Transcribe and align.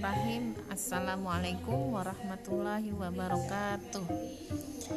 Bismillahirrahmanirrahim. 0.00 0.72
Assalamualaikum 0.72 1.92
warahmatullahi 1.92 2.88
wabarakatuh. 2.88 4.04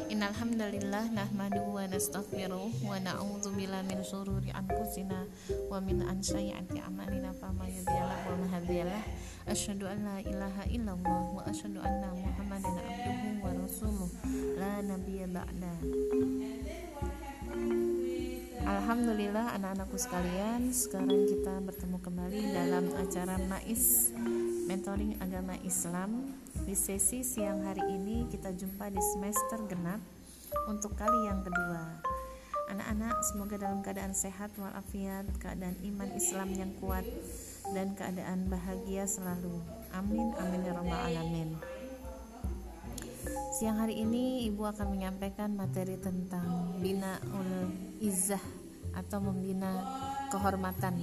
Innalhamdulillah 0.08 1.12
nahmadu 1.12 1.60
wa 1.60 1.84
nastaghfiruh 1.84 2.72
wa 2.88 2.96
na'udzu 2.96 3.52
billahi 3.52 3.84
min 3.84 4.00
syururi 4.00 4.48
anfusina 4.56 5.28
wa 5.68 5.76
min 5.84 6.00
sayyiati 6.24 6.80
a'malina 6.80 7.36
fama 7.36 7.68
yahdiyalah 7.68 8.16
wa 8.32 8.48
mahdiyalah 8.48 9.04
asyhadu 9.44 9.92
an 9.92 10.08
la 10.08 10.24
ilaha 10.24 10.64
illallah 10.72 11.36
wa 11.36 11.44
asyhadu 11.52 11.84
anna 11.84 12.08
muhammadan 12.16 12.72
abduhu 12.80 13.44
wa 13.44 13.52
rasuluh. 13.60 14.08
La 14.56 14.80
nabiyya 14.80 15.28
ba'da 15.28 15.84
Alhamdulillah 18.64 19.52
anak-anakku 19.60 20.00
sekalian 20.00 20.72
Sekarang 20.72 21.28
kita 21.28 21.60
bertemu 21.60 22.00
kembali 22.00 22.40
dalam 22.56 22.84
acara 22.96 23.36
MAIS 23.36 24.16
Mentoring 24.64 25.20
Agama 25.20 25.52
Islam. 25.60 26.32
Di 26.64 26.72
sesi 26.72 27.20
siang 27.20 27.60
hari 27.68 27.84
ini 27.92 28.24
kita 28.32 28.56
jumpa 28.56 28.88
di 28.88 29.00
semester 29.12 29.60
genap 29.68 30.00
Untuk 30.64 30.96
kali 30.96 31.28
yang 31.28 31.44
kedua. 31.44 32.00
Anak-anak 32.72 33.20
semoga 33.28 33.60
dalam 33.60 33.84
keadaan 33.84 34.16
sehat 34.16 34.48
walafiat 34.56 35.28
Keadaan 35.36 35.76
iman 35.84 36.08
Islam 36.16 36.48
yang 36.56 36.72
kuat 36.80 37.04
Dan 37.68 37.92
keadaan 37.92 38.48
bahagia 38.48 39.04
selalu. 39.04 39.60
Amin 39.92 40.32
amin 40.40 40.60
ya 40.64 40.72
rabbal 40.72 41.00
alamin 41.12 41.73
Siang 43.54 43.80
hari 43.80 44.04
ini 44.04 44.44
Ibu 44.52 44.68
akan 44.68 44.92
menyampaikan 44.92 45.56
materi 45.56 45.96
tentang 45.96 46.76
binaul 46.82 47.72
izah 48.02 48.42
atau 48.92 49.18
membina 49.24 49.80
kehormatan 50.28 50.98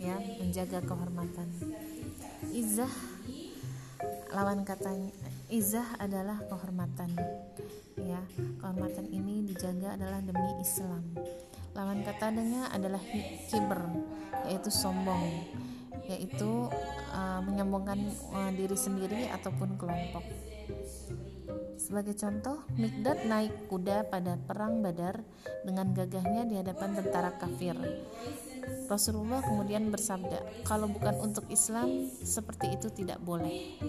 ya 0.00 0.16
menjaga 0.40 0.80
kehormatan. 0.86 1.48
Izah 2.54 2.90
lawan 4.32 4.64
katanya 4.64 5.12
izah 5.52 5.98
adalah 6.00 6.40
kehormatan 6.48 7.12
ya. 8.00 8.22
Kehormatan 8.64 9.06
ini 9.12 9.44
dijaga 9.44 9.98
adalah 10.00 10.24
demi 10.24 10.48
Islam. 10.64 11.04
Lawan 11.76 12.00
katanya 12.00 12.72
adalah 12.72 13.02
kiber 13.52 13.82
yaitu 14.48 14.72
sombong 14.72 15.44
yaitu 16.08 16.72
uh, 17.12 17.40
menyombongkan 17.44 18.00
uh, 18.32 18.48
diri 18.56 18.72
sendiri 18.72 19.28
ataupun 19.28 19.76
kelompok 19.76 20.24
sebagai 21.88 22.12
contoh, 22.20 22.68
Mikdad 22.76 23.24
naik 23.24 23.72
kuda 23.72 24.12
pada 24.12 24.36
perang 24.36 24.84
Badar 24.84 25.24
dengan 25.64 25.96
gagahnya 25.96 26.44
di 26.44 26.60
hadapan 26.60 27.00
tentara 27.00 27.32
kafir. 27.40 27.72
Rasulullah 28.92 29.40
kemudian 29.40 29.88
bersabda, 29.88 30.68
"Kalau 30.68 30.92
bukan 30.92 31.16
untuk 31.24 31.48
Islam, 31.48 32.12
seperti 32.20 32.76
itu 32.76 32.92
tidak 32.92 33.16
boleh." 33.24 33.80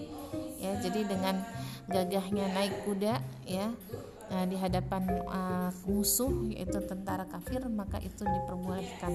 Ya, 0.56 0.80
jadi 0.80 1.04
dengan 1.04 1.44
gagahnya 1.92 2.48
naik 2.56 2.88
kuda 2.88 3.20
ya 3.44 3.68
nah, 4.32 4.44
di 4.48 4.56
hadapan 4.56 5.04
uh, 5.28 5.68
musuh 5.84 6.48
yaitu 6.48 6.80
tentara 6.88 7.28
kafir, 7.28 7.60
maka 7.68 8.00
itu 8.00 8.24
diperbolehkan. 8.24 9.12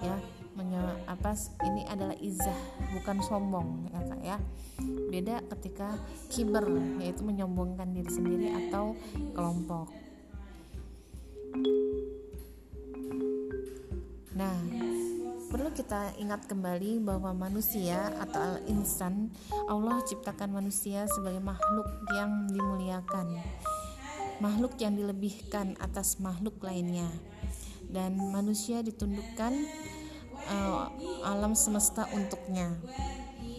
Ya, 0.00 0.16
menye 0.56 0.80
apa 1.04 1.36
ini 1.68 1.84
adalah 1.86 2.16
izah 2.16 2.58
bukan 2.96 3.20
sombong 3.22 3.92
ya 3.92 4.00
Kak 4.00 4.22
ya. 4.24 4.38
Beda 5.12 5.44
ketika 5.56 6.00
kiber 6.32 6.66
yaitu 6.98 7.22
menyombongkan 7.22 7.92
diri 7.92 8.10
sendiri 8.10 8.48
atau 8.66 8.96
kelompok. 9.36 9.92
Nah 14.32 14.56
perlu 15.46 15.70
kita 15.76 16.16
ingat 16.18 16.48
kembali 16.50 17.04
bahwa 17.04 17.30
manusia 17.36 18.10
atau 18.18 18.56
al-insan 18.56 19.30
Allah 19.70 20.02
ciptakan 20.02 20.56
manusia 20.56 21.06
sebagai 21.06 21.40
makhluk 21.40 21.86
yang 22.12 22.50
dimuliakan 22.50 23.40
makhluk 24.40 24.76
yang 24.80 24.96
dilebihkan 24.96 25.76
atas 25.80 26.20
makhluk 26.20 26.60
lainnya. 26.60 27.08
Dan 27.86 28.18
manusia 28.34 28.82
ditundukkan 28.82 29.52
uh, 30.48 30.88
alam 31.26 31.52
semesta 31.58 32.06
untuknya 32.14 32.74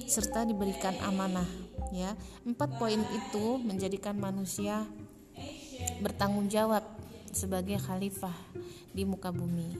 serta 0.08 0.48
diberikan 0.48 0.96
amanah 1.04 1.48
ya. 1.92 2.16
Empat 2.48 2.80
poin 2.80 3.00
itu 3.00 3.60
menjadikan 3.60 4.16
manusia 4.16 4.88
bertanggung 6.00 6.48
jawab 6.48 6.84
sebagai 7.32 7.78
khalifah 7.78 8.34
di 8.96 9.04
muka 9.04 9.30
bumi. 9.30 9.78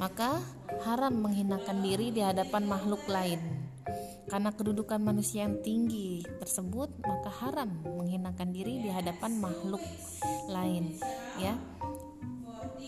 Maka 0.00 0.42
haram 0.82 1.14
menghinakan 1.14 1.84
diri 1.84 2.10
di 2.10 2.20
hadapan 2.24 2.66
makhluk 2.66 3.04
lain. 3.06 3.38
Karena 4.24 4.50
kedudukan 4.50 4.98
manusia 4.98 5.44
yang 5.44 5.60
tinggi 5.60 6.24
tersebut 6.40 6.90
maka 7.04 7.30
haram 7.44 7.70
menghinakan 7.84 8.50
diri 8.50 8.80
di 8.80 8.90
hadapan 8.90 9.36
makhluk 9.36 9.84
lain 10.48 10.96
ya 11.36 11.54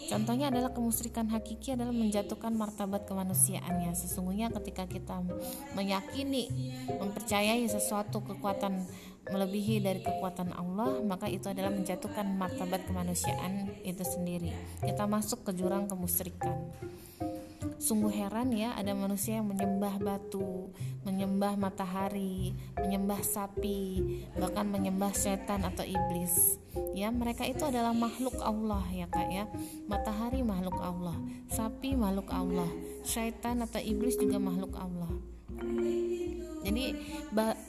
Contohnya 0.06 0.52
adalah 0.52 0.70
kemusyrikan 0.70 1.32
hakiki 1.32 1.74
adalah 1.74 1.90
menjatuhkan 1.90 2.52
martabat 2.54 3.08
kemanusiaannya. 3.08 3.96
Sesungguhnya 3.96 4.52
ketika 4.52 4.84
kita 4.86 5.24
meyakini, 5.72 6.48
mempercayai 6.92 7.64
sesuatu 7.66 8.22
kekuatan 8.22 8.86
melebihi 9.26 9.82
dari 9.82 10.00
kekuatan 10.04 10.54
Allah, 10.54 11.02
maka 11.02 11.26
itu 11.26 11.50
adalah 11.50 11.74
menjatuhkan 11.74 12.38
martabat 12.38 12.86
kemanusiaan 12.86 13.74
itu 13.82 14.06
sendiri. 14.06 14.54
Kita 14.84 15.10
masuk 15.10 15.42
ke 15.48 15.50
jurang 15.58 15.90
kemusyrikan. 15.90 16.54
Sungguh 17.76 18.08
heran 18.08 18.56
ya 18.56 18.72
ada 18.72 18.96
manusia 18.96 19.38
yang 19.38 19.52
menyembah 19.52 20.00
batu, 20.00 20.72
menyembah 21.04 21.60
matahari, 21.60 22.56
menyembah 22.80 23.20
sapi, 23.20 24.02
bahkan 24.34 24.66
menyembah 24.66 25.12
setan 25.12 25.62
atau 25.62 25.84
iblis. 25.84 26.56
Ya, 26.96 27.12
mereka 27.12 27.44
itu 27.44 27.62
adalah 27.68 27.92
makhluk 27.92 28.36
Allah 28.40 28.84
ya 28.88 29.06
Kak 29.08 29.28
ya. 29.28 29.44
Matahari 29.86 30.40
makhluk 30.40 30.80
Allah, 30.80 31.16
sapi 31.52 31.92
makhluk 31.92 32.32
Allah, 32.32 32.68
setan 33.04 33.60
atau 33.60 33.80
iblis 33.80 34.16
juga 34.16 34.40
makhluk 34.40 34.74
Allah. 34.76 35.12
Jadi 36.66 36.98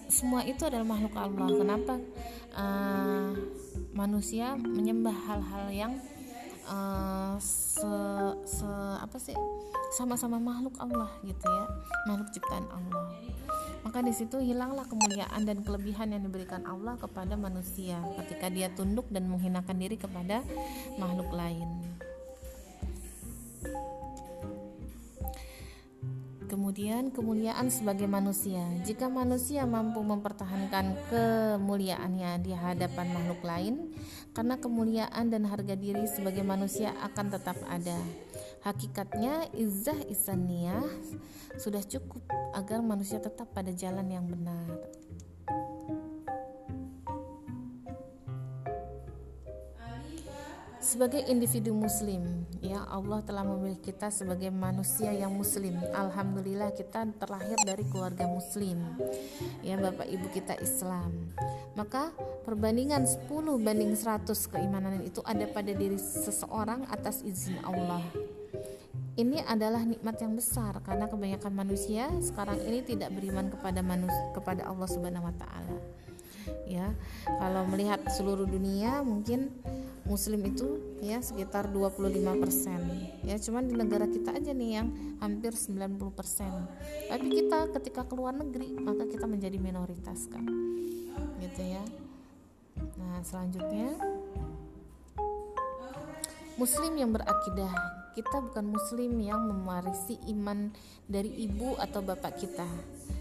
semua 0.10 0.42
itu 0.42 0.66
adalah 0.66 0.88
makhluk 0.88 1.14
Allah. 1.14 1.48
Kenapa 1.54 1.94
uh, 2.58 3.30
manusia 3.94 4.58
menyembah 4.58 5.14
hal-hal 5.14 5.66
yang 5.70 5.94
uh, 6.68 7.36
se, 7.40 7.94
se 8.46 8.70
apa 9.00 9.18
sih? 9.18 9.36
Sama-sama 9.96 10.38
makhluk 10.38 10.76
Allah 10.78 11.10
gitu 11.24 11.48
ya. 11.48 11.66
Makhluk 12.12 12.30
ciptaan 12.36 12.68
Allah. 12.70 13.08
Maka 13.88 14.04
di 14.04 14.12
situ 14.12 14.44
hilanglah 14.44 14.84
kemuliaan 14.84 15.48
dan 15.48 15.64
kelebihan 15.64 16.12
yang 16.12 16.28
diberikan 16.28 16.68
Allah 16.68 17.00
kepada 17.00 17.40
manusia 17.40 18.04
ketika 18.20 18.52
dia 18.52 18.68
tunduk 18.76 19.08
dan 19.08 19.32
menghinakan 19.32 19.80
diri 19.80 19.96
kepada 19.96 20.44
makhluk 21.00 21.32
lain. 21.32 21.72
Kemudian 26.48 27.16
kemuliaan 27.16 27.72
sebagai 27.72 28.12
manusia. 28.12 28.60
Jika 28.84 29.08
manusia 29.08 29.64
mampu 29.64 30.04
mempertahankan 30.04 30.96
kemuliaannya 31.08 32.44
di 32.44 32.52
hadapan 32.56 33.08
makhluk 33.12 33.40
lain, 33.44 33.87
karena 34.38 34.54
kemuliaan 34.62 35.34
dan 35.34 35.50
harga 35.50 35.74
diri 35.74 36.06
sebagai 36.06 36.46
manusia 36.46 36.94
akan 37.02 37.34
tetap 37.34 37.58
ada. 37.66 37.98
Hakikatnya 38.62 39.50
izah 39.58 39.98
isaniyah 40.14 40.86
sudah 41.58 41.82
cukup 41.82 42.22
agar 42.54 42.86
manusia 42.86 43.18
tetap 43.18 43.50
pada 43.50 43.74
jalan 43.74 44.06
yang 44.06 44.30
benar. 44.30 44.78
Sebagai 50.88 51.20
individu 51.28 51.76
muslim 51.76 52.48
ya 52.64 52.88
Allah 52.88 53.20
telah 53.28 53.44
memilih 53.44 53.76
kita 53.84 54.08
sebagai 54.08 54.48
manusia 54.48 55.12
yang 55.12 55.36
muslim. 55.36 55.76
Alhamdulillah 55.92 56.72
kita 56.72 57.04
terlahir 57.20 57.60
dari 57.68 57.84
keluarga 57.92 58.24
muslim 58.24 58.80
ya 59.60 59.76
Bapak 59.76 60.08
Ibu 60.08 60.32
kita 60.32 60.56
Islam. 60.64 61.36
Maka 61.76 62.16
perbandingan 62.48 63.04
10 63.04 63.28
banding 63.60 64.00
100 64.00 64.32
keimanan 64.32 65.04
itu 65.04 65.20
ada 65.28 65.44
pada 65.52 65.76
diri 65.76 66.00
seseorang 66.00 66.88
atas 66.88 67.20
izin 67.20 67.60
Allah. 67.68 68.00
Ini 69.20 69.44
adalah 69.44 69.84
nikmat 69.84 70.24
yang 70.24 70.40
besar 70.40 70.80
karena 70.88 71.12
kebanyakan 71.12 71.52
manusia 71.52 72.08
sekarang 72.24 72.64
ini 72.64 72.80
tidak 72.88 73.12
beriman 73.12 73.52
kepada 73.52 73.84
manusia 73.84 74.24
kepada 74.32 74.64
Allah 74.64 74.88
Subhanahu 74.88 75.28
wa 75.28 75.36
taala. 75.36 75.78
Ya 76.64 76.96
kalau 77.28 77.68
melihat 77.68 78.00
seluruh 78.08 78.48
dunia 78.48 79.04
mungkin 79.04 79.52
muslim 80.08 80.42
itu 80.48 80.80
ya 81.04 81.20
sekitar 81.20 81.68
25% 81.70 83.28
ya 83.28 83.36
cuman 83.38 83.64
di 83.68 83.76
negara 83.76 84.08
kita 84.08 84.34
aja 84.40 84.56
nih 84.56 84.82
yang 84.82 84.88
hampir 85.20 85.52
90% 85.52 85.92
tapi 87.12 87.28
kita 87.28 87.60
ketika 87.76 88.02
keluar 88.08 88.32
negeri 88.34 88.72
maka 88.80 89.04
kita 89.06 89.28
menjadi 89.28 89.60
minoritas 89.60 90.26
kan 90.32 90.48
gitu 91.42 91.62
ya. 91.64 91.84
Nah 92.98 93.22
selanjutnya. 93.26 93.98
Muslim 96.58 96.94
yang 96.98 97.14
berakidah. 97.14 97.70
Kita 98.18 98.42
bukan 98.42 98.66
muslim 98.66 99.14
yang 99.22 99.38
mewarisi 99.46 100.18
iman 100.34 100.74
dari 101.06 101.30
ibu 101.46 101.78
atau 101.78 102.02
bapak 102.02 102.34
kita. 102.42 102.66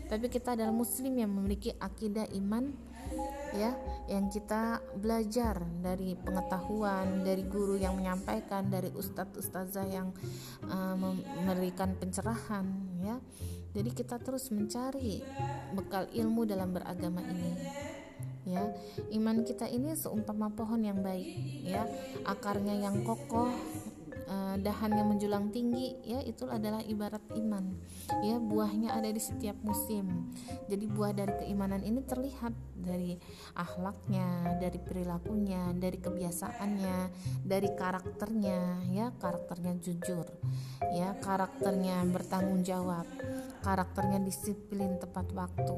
Tapi 0.09 0.33
kita 0.33 0.57
adalah 0.57 0.73
muslim 0.73 1.21
yang 1.21 1.29
memiliki 1.29 1.77
akidah 1.77 2.25
iman 2.33 2.73
ya 3.57 3.73
yang 4.07 4.29
kita 4.29 4.79
belajar 5.01 5.59
dari 5.83 6.15
pengetahuan 6.15 7.25
dari 7.25 7.43
guru 7.49 7.81
yang 7.81 7.97
menyampaikan 7.97 8.69
dari 8.69 8.93
ustadz 8.93 9.41
ustazah 9.41 9.89
yang 9.89 10.13
uh, 10.69 10.95
memberikan 11.43 11.97
pencerahan 11.97 12.67
ya. 13.01 13.17
Jadi 13.77 13.93
kita 13.93 14.17
terus 14.17 14.49
mencari 14.49 15.21
bekal 15.77 16.09
ilmu 16.09 16.49
dalam 16.49 16.73
beragama 16.73 17.21
ini 17.21 17.53
ya. 18.49 18.63
Iman 19.13 19.43
kita 19.43 19.67
ini 19.69 19.93
seumpama 19.99 20.49
pohon 20.55 20.81
yang 20.81 21.03
baik 21.03 21.29
ya. 21.67 21.85
Akarnya 22.25 22.73
yang 22.79 23.05
kokoh 23.05 23.53
uh, 24.29 24.55
dahannya 24.61 25.05
menjulang 25.07 25.51
tinggi 25.55 25.97
ya 26.05 26.21
itu 26.23 26.47
adalah 26.47 26.83
ibarat 26.85 27.23
iman. 27.35 27.75
Ya 28.23 28.39
buahnya 28.39 28.95
ada 28.95 29.11
di 29.11 29.23
setiap 29.23 29.57
musim. 29.63 30.31
Jadi 30.71 30.85
buah 30.91 31.15
dari 31.15 31.33
keimanan 31.47 31.83
ini 31.83 32.03
terlihat 32.03 32.55
dari 32.77 33.19
akhlaknya 33.57 34.59
dari 34.63 34.79
perilakunya 34.79 35.73
dari 35.75 35.99
kebiasaannya 35.99 36.99
dari 37.43 37.69
karakternya 37.73 38.87
ya 38.93 39.11
karakternya 39.17 39.75
jujur 39.81 40.27
ya 40.95 41.17
karakternya 41.19 42.05
bertanggung 42.07 42.63
jawab 42.63 43.09
karakternya 43.65 44.23
disiplin 44.23 45.01
tepat 45.03 45.27
waktu 45.35 45.77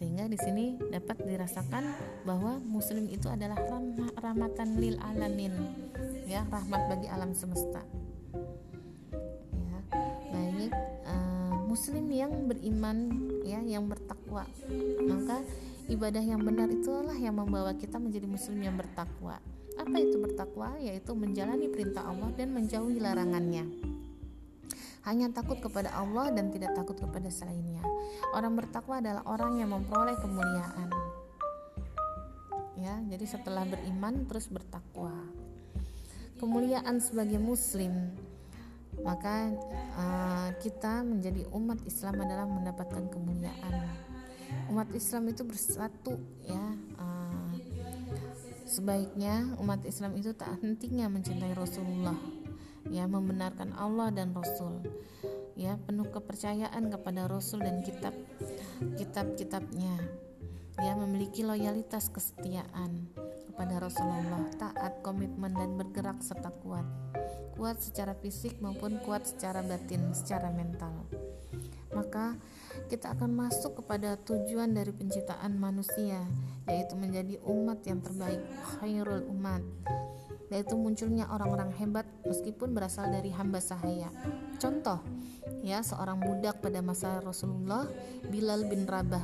sehingga 0.00 0.32
di 0.32 0.38
sini 0.40 0.80
dapat 0.88 1.28
dirasakan 1.28 1.84
bahwa 2.24 2.56
muslim 2.64 3.04
itu 3.12 3.28
adalah 3.28 3.60
rahmah, 3.60 4.16
rahmatan 4.16 4.80
lil 4.80 4.96
alamin. 4.96 5.52
Ya 6.24 6.40
rahmat 6.48 6.88
bagi 6.88 7.04
alam 7.12 7.36
semesta. 7.36 7.84
Ya 9.52 9.76
baik. 10.32 10.72
Uh, 11.04 11.68
muslim 11.68 12.08
yang 12.08 12.32
beriman 12.48 13.28
ya 13.44 13.60
yang 13.60 13.92
bertakwa. 13.92 14.48
Maka 15.04 15.44
ibadah 15.92 16.24
yang 16.24 16.40
benar 16.48 16.72
itulah 16.72 17.20
yang 17.20 17.36
membawa 17.36 17.76
kita 17.76 18.00
menjadi 18.00 18.24
muslim 18.24 18.56
yang 18.56 18.80
bertakwa. 18.80 19.36
Apa 19.76 19.96
itu 20.00 20.16
bertakwa? 20.16 20.80
Yaitu 20.80 21.12
menjalani 21.12 21.68
perintah 21.68 22.08
Allah 22.08 22.32
dan 22.40 22.56
menjauhi 22.56 23.04
larangannya 23.04 23.89
hanya 25.08 25.32
takut 25.32 25.56
kepada 25.64 25.88
Allah 25.96 26.28
dan 26.34 26.52
tidak 26.52 26.76
takut 26.76 26.96
kepada 26.98 27.32
selainnya. 27.32 27.80
Orang 28.36 28.56
bertakwa 28.58 29.00
adalah 29.00 29.24
orang 29.24 29.56
yang 29.56 29.72
memperoleh 29.72 30.16
kemuliaan. 30.20 30.88
Ya, 32.76 32.96
jadi 33.12 33.24
setelah 33.28 33.64
beriman 33.64 34.28
terus 34.28 34.48
bertakwa. 34.48 35.12
Kemuliaan 36.40 37.00
sebagai 37.00 37.36
muslim 37.36 38.12
maka 39.00 39.48
uh, 39.96 40.50
kita 40.60 41.00
menjadi 41.06 41.48
umat 41.56 41.80
Islam 41.88 42.20
adalah 42.20 42.44
mendapatkan 42.44 43.08
kemuliaan. 43.08 43.74
Umat 44.68 44.90
Islam 44.92 45.30
itu 45.30 45.46
bersatu 45.46 46.18
ya. 46.44 46.64
Uh, 46.98 47.54
sebaiknya 48.68 49.56
umat 49.58 49.82
Islam 49.82 50.14
itu 50.14 50.30
tak 50.36 50.60
hentinya 50.62 51.10
mencintai 51.10 51.54
Rasulullah 51.58 52.39
ya 52.90 53.06
membenarkan 53.06 53.72
Allah 53.78 54.10
dan 54.10 54.34
Rasul. 54.34 54.82
Ya 55.54 55.78
penuh 55.78 56.10
kepercayaan 56.10 56.90
kepada 56.90 57.30
Rasul 57.30 57.62
dan 57.62 57.80
kitab 57.86 58.12
kitab-kitabnya. 58.98 59.96
Ya 60.80 60.92
memiliki 60.96 61.46
loyalitas 61.46 62.10
kesetiaan 62.10 63.12
kepada 63.46 63.78
Rasulullah 63.78 64.48
taat 64.56 65.04
komitmen 65.04 65.54
dan 65.54 65.78
bergerak 65.78 66.18
serta 66.24 66.50
kuat. 66.64 66.84
Kuat 67.54 67.78
secara 67.78 68.16
fisik 68.16 68.56
maupun 68.58 68.98
kuat 69.04 69.28
secara 69.28 69.60
batin 69.60 70.10
secara 70.16 70.48
mental. 70.50 71.06
Maka 71.92 72.40
kita 72.90 73.14
akan 73.14 73.30
masuk 73.46 73.78
kepada 73.78 74.18
tujuan 74.26 74.74
dari 74.74 74.90
penciptaan 74.90 75.54
manusia 75.54 76.26
yaitu 76.66 76.98
menjadi 76.98 77.38
umat 77.46 77.86
yang 77.86 78.02
terbaik 78.02 78.42
khairul 78.82 79.30
umat 79.30 79.62
yaitu 80.50 80.74
munculnya 80.74 81.30
orang-orang 81.30 81.70
hebat 81.78 82.02
meskipun 82.26 82.74
berasal 82.74 83.06
dari 83.06 83.30
hamba 83.30 83.62
sahaya. 83.62 84.10
Contoh, 84.58 84.98
ya 85.62 85.78
seorang 85.78 86.18
budak 86.18 86.58
pada 86.58 86.82
masa 86.82 87.22
Rasulullah, 87.22 87.86
Bilal 88.26 88.66
bin 88.66 88.82
Rabah. 88.82 89.22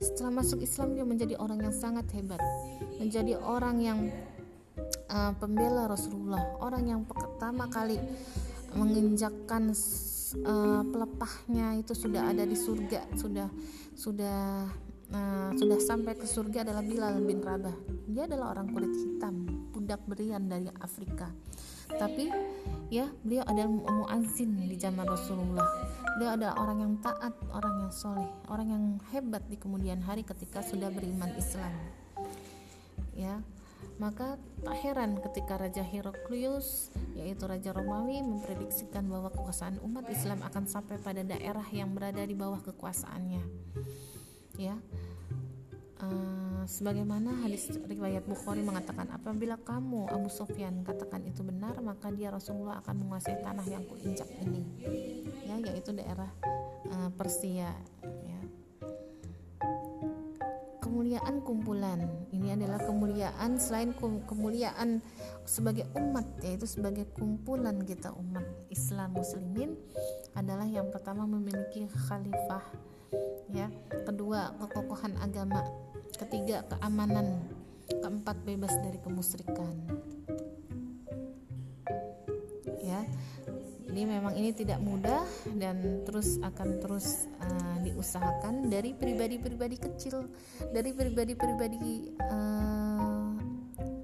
Setelah 0.00 0.40
masuk 0.40 0.64
Islam 0.64 0.96
dia 0.96 1.04
menjadi 1.04 1.36
orang 1.36 1.60
yang 1.60 1.76
sangat 1.76 2.08
hebat, 2.16 2.40
menjadi 2.96 3.36
orang 3.44 3.76
yang 3.84 3.98
uh, 5.12 5.36
pembela 5.36 5.84
Rasulullah, 5.84 6.56
orang 6.64 6.88
yang 6.88 7.04
pertama 7.04 7.68
kali 7.68 8.00
menginjakkan 8.72 9.76
uh, 10.40 10.82
pelepahnya 10.86 11.76
itu 11.80 11.92
sudah 11.92 12.32
ada 12.32 12.44
di 12.48 12.56
surga, 12.56 13.12
sudah 13.16 13.48
sudah 13.92 14.68
Nah, 15.12 15.52
sudah 15.60 15.76
sampai 15.76 16.16
ke 16.16 16.24
surga 16.24 16.64
adalah 16.64 16.80
Bilal 16.80 17.20
bin 17.20 17.44
Rabah. 17.44 17.76
Dia 18.08 18.24
adalah 18.24 18.56
orang 18.56 18.72
kulit 18.72 18.96
hitam, 18.96 19.44
budak 19.68 20.00
berian 20.08 20.48
dari 20.48 20.72
Afrika. 20.80 21.28
Tapi 21.92 22.32
ya, 22.88 23.12
beliau 23.20 23.44
adalah 23.44 23.68
muazin 23.68 24.56
di 24.64 24.72
zaman 24.80 25.04
Rasulullah. 25.04 25.68
Beliau 26.16 26.32
adalah 26.32 26.56
orang 26.56 26.78
yang 26.80 26.94
taat, 27.04 27.36
orang 27.52 27.74
yang 27.84 27.92
soleh, 27.92 28.24
orang 28.48 28.68
yang 28.72 28.84
hebat 29.12 29.44
di 29.52 29.60
kemudian 29.60 30.00
hari 30.00 30.24
ketika 30.24 30.64
sudah 30.64 30.88
beriman 30.88 31.28
Islam. 31.36 31.72
Ya, 33.12 33.44
maka 34.02 34.34
tak 34.66 34.76
heran 34.82 35.18
ketika 35.22 35.54
Raja 35.58 35.84
Heraklius 35.86 36.90
yaitu 37.14 37.46
Raja 37.46 37.70
Romawi 37.70 38.18
memprediksikan 38.18 39.06
bahwa 39.06 39.30
kekuasaan 39.30 39.78
umat 39.84 40.10
Islam 40.10 40.42
akan 40.42 40.64
sampai 40.66 40.98
pada 40.98 41.22
daerah 41.22 41.64
yang 41.70 41.94
berada 41.94 42.22
di 42.26 42.34
bawah 42.34 42.58
kekuasaannya. 42.62 43.42
Ya. 44.58 44.74
Uh, 46.02 46.66
sebagaimana 46.66 47.30
hadis 47.46 47.70
riwayat 47.86 48.26
Bukhari 48.26 48.58
mengatakan 48.58 49.06
apabila 49.14 49.54
kamu 49.62 50.10
Abu 50.10 50.26
Sufyan 50.26 50.82
katakan 50.82 51.22
itu 51.22 51.46
benar 51.46 51.78
maka 51.78 52.10
dia 52.10 52.34
Rasulullah 52.34 52.82
akan 52.82 53.06
menguasai 53.06 53.38
tanah 53.38 53.62
yang 53.70 53.86
kuinjak 53.86 54.26
ini. 54.42 54.66
Ya 55.46 55.62
yaitu 55.62 55.94
daerah 55.94 56.30
uh, 56.90 57.10
Persia 57.14 57.70
ya. 58.02 58.40
Kemuliaan 60.82 61.38
kumpulan 61.46 62.02
ini 62.42 62.58
adalah 62.58 62.82
kemuliaan 62.82 63.54
selain 63.54 63.94
kemuliaan 64.26 64.98
sebagai 65.46 65.86
umat 65.94 66.26
yaitu 66.42 66.66
sebagai 66.66 67.06
kumpulan 67.14 67.78
kita 67.86 68.10
umat 68.10 68.42
Islam 68.66 69.14
muslimin 69.14 69.78
adalah 70.34 70.66
yang 70.66 70.90
pertama 70.90 71.22
memiliki 71.22 71.86
khalifah 71.86 72.66
ya. 73.54 73.70
Kedua 74.02 74.58
kekokohan 74.58 75.14
agama. 75.22 75.62
Ketiga 76.18 76.66
keamanan. 76.66 77.46
Keempat 77.92 78.42
bebas 78.46 78.72
dari 78.80 78.96
kemusyrikan 78.98 79.74
jadi 83.92 84.08
memang 84.08 84.32
ini 84.40 84.56
tidak 84.56 84.80
mudah 84.80 85.20
dan 85.52 86.00
terus 86.08 86.40
akan 86.40 86.80
terus 86.80 87.28
uh, 87.44 87.76
diusahakan 87.84 88.72
dari 88.72 88.96
pribadi-pribadi 88.96 89.76
kecil 89.76 90.32
dari 90.72 90.96
pribadi-pribadi 90.96 92.16
uh, 92.24 93.36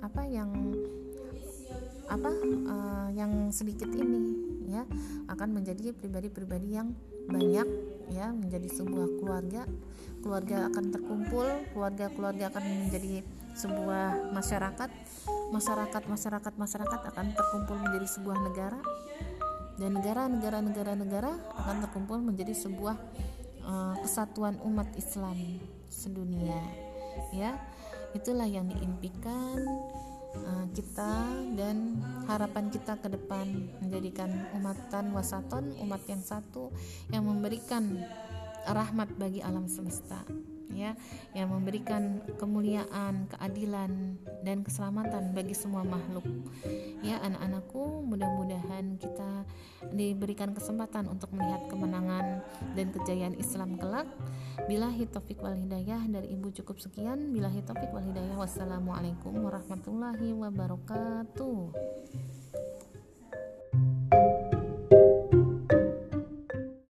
apa 0.05 0.23
yang 0.29 0.53
apa 2.05 2.33
uh, 2.69 3.09
yang 3.17 3.49
sedikit 3.49 3.89
ini 3.89 4.37
ya 4.69 4.85
akan 5.33 5.57
menjadi 5.57 5.97
pribadi-pribadi 5.97 6.69
yang 6.77 6.93
banyak 7.25 7.69
ya 8.13 8.29
menjadi 8.29 8.69
sebuah 8.69 9.09
keluarga. 9.25 9.65
Keluarga 10.21 10.69
akan 10.69 10.85
terkumpul 10.93 11.49
keluarga-keluarga 11.73 12.53
akan 12.53 12.65
menjadi 12.85 13.25
sebuah 13.57 14.37
masyarakat. 14.37 14.91
Masyarakat 15.49 16.03
masyarakat 16.05 16.53
masyarakat 16.61 17.01
akan 17.09 17.27
terkumpul 17.33 17.81
menjadi 17.81 18.21
sebuah 18.21 18.37
negara 18.45 18.81
dan 19.79 19.95
negara-negara 19.95 20.59
negara-negara 20.61 21.33
akan 21.65 21.77
terkumpul 21.87 22.19
menjadi 22.19 22.53
sebuah 22.53 22.97
uh, 23.63 23.95
kesatuan 24.03 24.59
umat 24.67 24.91
Islam 24.99 25.63
sedunia 25.89 26.59
ya. 27.31 27.55
Itulah 28.13 28.49
yang 28.49 28.67
diimpikan 28.67 29.63
uh, 30.35 30.67
kita 30.75 31.15
dan 31.55 32.03
harapan 32.27 32.69
kita 32.75 32.99
ke 32.99 33.09
depan 33.09 33.47
menjadikan 33.79 34.51
umatan 34.53 35.15
wasaton 35.15 35.73
umat 35.81 36.03
yang 36.11 36.21
satu 36.21 36.75
yang 37.15 37.25
memberikan 37.25 38.03
rahmat 38.69 39.09
bagi 39.17 39.41
alam 39.41 39.71
semesta 39.71 40.21
ya 40.73 40.93
yang 41.33 41.53
memberikan 41.53 42.21
kemuliaan, 42.37 43.29
keadilan 43.33 44.17
dan 44.45 44.65
keselamatan 44.65 45.33
bagi 45.33 45.55
semua 45.57 45.85
makhluk. 45.85 46.25
Ya 47.01 47.23
anak-anakku, 47.23 48.05
mudah-mudahan 48.05 48.99
kita 48.99 49.47
diberikan 49.95 50.53
kesempatan 50.53 51.07
untuk 51.09 51.31
melihat 51.33 51.67
kemenangan 51.71 52.43
dan 52.75 52.87
kejayaan 52.93 53.37
Islam 53.39 53.79
kelak. 53.79 54.09
Bila 54.67 54.91
taufik 54.91 55.41
wal 55.41 55.57
hidayah 55.57 56.05
dari 56.11 56.35
Ibu 56.35 56.53
cukup 56.63 56.83
sekian. 56.83 57.33
Bila 57.33 57.49
taufik 57.65 57.89
wal 57.95 58.05
hidayah. 58.05 58.37
Wassalamualaikum 58.37 59.33
warahmatullahi 59.39 60.35
wabarakatuh. 60.35 61.59